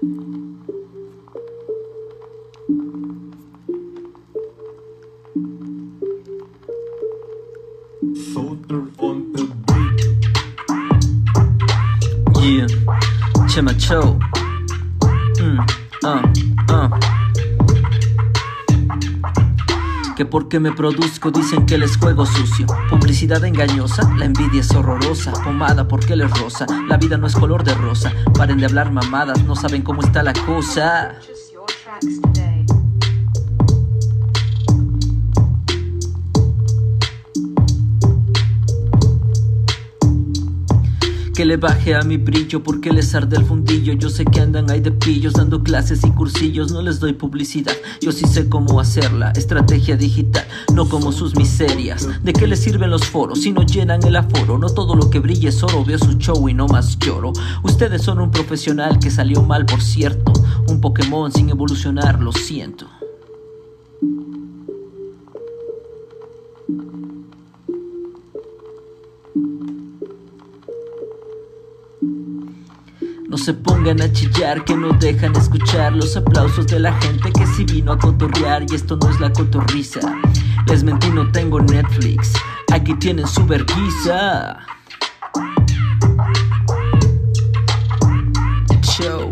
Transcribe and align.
Yeah, 0.00 0.06
check 13.48 13.64
my 13.64 13.72
toe. 13.74 14.18
Mm, 15.38 15.58
uh, 16.04 16.22
uh. 16.68 17.27
Que 20.18 20.26
porque 20.26 20.58
me 20.58 20.72
produzco 20.72 21.30
dicen 21.30 21.64
que 21.64 21.78
les 21.78 21.96
juego 21.96 22.26
sucio. 22.26 22.66
Publicidad 22.90 23.44
engañosa, 23.44 24.02
la 24.16 24.24
envidia 24.24 24.62
es 24.62 24.74
horrorosa. 24.74 25.32
Pomada 25.44 25.86
porque 25.86 26.16
les 26.16 26.28
rosa, 26.40 26.66
la 26.88 26.96
vida 26.96 27.16
no 27.16 27.28
es 27.28 27.36
color 27.36 27.62
de 27.62 27.72
rosa. 27.74 28.12
Paren 28.36 28.58
de 28.58 28.66
hablar 28.66 28.90
mamadas, 28.90 29.44
no 29.44 29.54
saben 29.54 29.82
cómo 29.82 30.02
está 30.02 30.24
la 30.24 30.32
cosa. 30.32 31.20
Que 41.38 41.44
le 41.44 41.56
baje 41.56 41.94
a 41.94 42.02
mi 42.02 42.16
brillo 42.16 42.64
porque 42.64 42.92
les 42.92 43.14
arde 43.14 43.36
el 43.36 43.44
fundillo. 43.44 43.92
Yo 43.92 44.10
sé 44.10 44.24
que 44.24 44.40
andan 44.40 44.68
ahí 44.72 44.80
de 44.80 44.90
pillos 44.90 45.34
dando 45.34 45.62
clases 45.62 46.04
y 46.04 46.10
cursillos. 46.10 46.72
No 46.72 46.82
les 46.82 46.98
doy 46.98 47.12
publicidad, 47.12 47.74
yo 48.00 48.10
sí 48.10 48.26
sé 48.26 48.48
cómo 48.48 48.80
hacerla. 48.80 49.30
Estrategia 49.36 49.96
digital, 49.96 50.44
no 50.74 50.88
como 50.88 51.12
sus 51.12 51.36
miserias. 51.36 52.08
¿De 52.24 52.32
qué 52.32 52.48
les 52.48 52.58
sirven 52.58 52.90
los 52.90 53.04
foros 53.04 53.42
si 53.42 53.52
no 53.52 53.62
llenan 53.62 54.04
el 54.04 54.16
aforo? 54.16 54.58
No 54.58 54.68
todo 54.68 54.96
lo 54.96 55.10
que 55.10 55.20
brilla 55.20 55.50
es 55.50 55.62
oro. 55.62 55.84
Veo 55.84 56.00
su 56.00 56.14
show 56.14 56.48
y 56.48 56.54
no 56.54 56.66
más 56.66 56.98
lloro. 56.98 57.32
Ustedes 57.62 58.02
son 58.02 58.18
un 58.18 58.32
profesional 58.32 58.98
que 58.98 59.12
salió 59.12 59.40
mal, 59.40 59.64
por 59.64 59.80
cierto. 59.80 60.32
Un 60.66 60.80
Pokémon 60.80 61.30
sin 61.30 61.50
evolucionar, 61.50 62.20
lo 62.20 62.32
siento. 62.32 62.97
No 73.38 73.44
se 73.44 73.54
pongan 73.54 74.02
a 74.02 74.12
chillar 74.12 74.64
que 74.64 74.76
no 74.76 74.88
dejan 74.94 75.36
escuchar 75.36 75.92
los 75.92 76.16
aplausos 76.16 76.66
de 76.66 76.80
la 76.80 76.92
gente 77.00 77.30
que 77.30 77.46
sí 77.46 77.62
vino 77.64 77.92
a 77.92 77.98
cotorrear 77.98 78.66
y 78.68 78.74
esto 78.74 78.96
no 78.96 79.08
es 79.08 79.20
la 79.20 79.32
cotorriza. 79.32 80.00
Les 80.66 80.82
mentí, 80.82 81.08
no 81.08 81.30
tengo 81.30 81.60
Netflix. 81.60 82.32
Aquí 82.72 82.94
tienen 82.94 83.28
su 83.28 83.46
verguiza. 83.46 84.58
Show. 88.82 89.30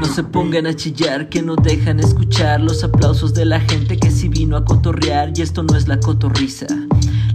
No 0.00 0.06
se 0.06 0.24
pongan 0.24 0.66
a 0.66 0.74
chillar 0.74 1.28
que 1.28 1.42
no 1.42 1.56
dejan 1.56 2.00
escuchar 2.00 2.62
los 2.62 2.82
aplausos 2.82 3.34
de 3.34 3.44
la 3.44 3.60
gente 3.60 3.98
que 3.98 4.10
sí 4.10 4.28
vino 4.28 4.56
a 4.56 4.64
cotorrear 4.64 5.30
y 5.36 5.42
esto 5.42 5.62
no 5.62 5.76
es 5.76 5.88
la 5.88 6.00
cotorriza. 6.00 6.66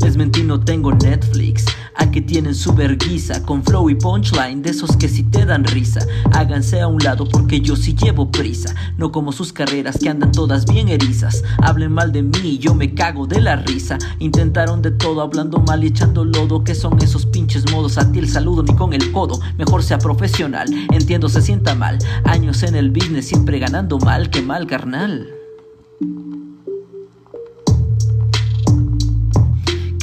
Les 0.08 0.16
mentí, 0.16 0.42
no 0.42 0.58
tengo 0.58 0.94
Netflix. 0.94 1.66
Aquí 1.94 2.22
tienen 2.22 2.56
su 2.56 2.74
verguiza 2.74 3.44
con 3.44 3.62
flow 3.62 3.90
y 3.90 3.96
punchline 3.96 4.62
de 4.62 4.70
esos 4.70 4.96
que 4.96 5.10
sí 5.10 5.24
te 5.24 5.46
dan 5.46 5.66
risa. 5.66 6.00
Háganse 6.32 6.80
a 6.80 6.88
un 6.88 7.04
lado 7.04 7.28
porque 7.28 7.60
yo 7.60 7.76
sí 7.76 7.94
llevo 7.94 8.32
prisa. 8.32 8.74
No 8.96 9.12
como 9.12 9.34
sus 9.34 9.52
carreras 9.52 9.98
que 10.00 10.08
andan 10.08 10.32
todas 10.32 10.66
bien 10.66 10.88
erizas. 10.88 11.44
Hablen 11.62 11.92
mal 11.92 12.14
de 12.14 12.24
mí 12.24 12.40
y 12.42 12.58
yo 12.58 12.74
me 12.74 12.94
cago 12.94 13.28
de 13.28 13.42
la 13.42 13.58
risa. 13.58 13.98
Intentaron 14.20 14.82
de 14.82 14.92
todo 14.92 15.20
hablando 15.20 15.60
mal 15.60 15.84
y 15.84 15.88
echando 15.88 16.24
lodo. 16.24 16.64
Que 16.64 16.74
son 16.74 16.98
esos 17.02 17.26
pinches 17.26 17.70
modos? 17.70 17.98
A 17.98 18.10
ti 18.10 18.20
el 18.20 18.30
saludo 18.30 18.64
ni 18.64 18.74
con 18.78 18.94
el 18.94 19.12
codo. 19.12 19.42
Mejor 19.58 19.84
sea 19.84 19.98
profesional. 19.98 20.70
Entiendo, 20.94 21.28
se 21.28 21.42
sienta 21.42 21.76
mal. 21.76 22.00
Años 22.24 22.64
en 22.64 22.76
el 22.76 22.92
business 22.92 23.28
siempre 23.28 23.60
ganando 23.60 24.00
mal. 24.00 24.30
Que 24.30 24.42
mal, 24.42 24.68
carnal. 24.68 25.28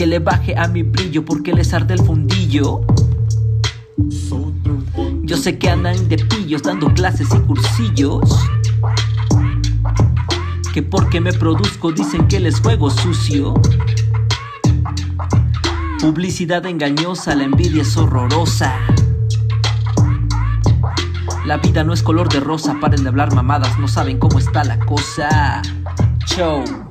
Que 0.04 0.08
le 0.08 0.18
baje 0.18 0.54
a 0.54 0.68
mi 0.68 0.82
brillo 0.82 1.24
porque 1.24 1.54
les 1.54 1.72
arde 1.72 1.94
el 1.94 2.02
fundillo. 2.04 2.82
Yo 5.22 5.38
sé 5.38 5.58
que 5.58 5.70
andan 5.70 6.10
de 6.10 6.18
pillos 6.18 6.62
dando 6.62 6.92
clases 6.92 7.28
y 7.34 7.38
cursillos. 7.38 8.22
Que 10.74 10.82
porque 10.82 11.22
me 11.22 11.32
produzco 11.32 11.90
dicen 11.90 12.28
que 12.28 12.38
les 12.38 12.60
juego 12.60 12.90
sucio. 12.90 13.54
Publicidad 16.02 16.66
engañosa, 16.66 17.34
la 17.34 17.44
envidia 17.44 17.80
es 17.80 17.96
horrorosa. 17.96 18.74
La 21.46 21.56
vida 21.56 21.82
no 21.82 21.94
es 21.94 22.02
color 22.02 22.28
de 22.28 22.40
rosa, 22.40 22.76
paren 22.78 23.04
de 23.04 23.08
hablar 23.08 23.34
mamadas, 23.34 23.78
no 23.78 23.88
saben 23.88 24.18
cómo 24.18 24.38
está 24.38 24.64
la 24.64 24.78
cosa. 24.80 25.62
Show. 26.26 26.83